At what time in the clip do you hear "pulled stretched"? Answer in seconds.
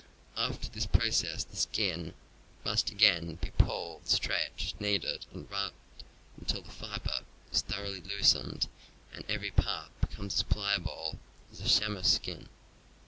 3.51-4.81